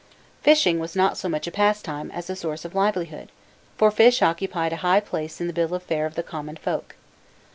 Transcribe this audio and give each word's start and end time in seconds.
Fishing 0.41 0.79
was 0.79 0.95
not 0.95 1.15
so 1.15 1.29
much 1.29 1.45
a 1.45 1.51
pastime 1.51 2.09
as 2.09 2.27
a 2.27 2.35
source 2.35 2.65
of 2.65 2.73
livelihood; 2.73 3.31
for 3.77 3.91
fish 3.91 4.23
occupied 4.23 4.73
a 4.73 4.77
high 4.77 4.99
place 4.99 5.39
in 5.39 5.45
the 5.45 5.53
bill 5.53 5.75
of 5.75 5.83
fare 5.83 6.07
of 6.07 6.15
the 6.15 6.23
common 6.23 6.55
folk. 6.55 6.95